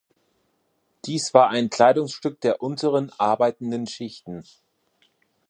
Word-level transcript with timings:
Dies 1.05 1.31
war 1.35 1.51
ein 1.51 1.69
Kleidungsstück 1.69 2.41
der 2.41 2.63
unteren, 2.63 3.11
arbeitenden 3.19 3.85
Schichten. 3.85 4.43